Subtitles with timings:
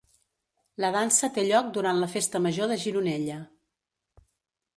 [0.83, 3.37] La dansa té lloc durant la Festa Major de Gironella.